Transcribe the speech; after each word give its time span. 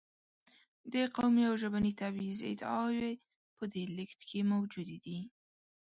د 0.93 0.95
قومي 1.15 1.43
او 1.49 1.55
ژبني 1.61 1.91
تبعیض 2.01 2.39
ادعاوې 2.51 3.13
په 3.57 3.63
دې 3.71 3.83
لېږد 3.95 4.21
کې 4.29 4.39
موجودې 4.51 4.97
دي. 5.05 5.19